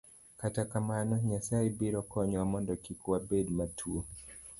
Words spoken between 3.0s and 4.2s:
wabed matuwo.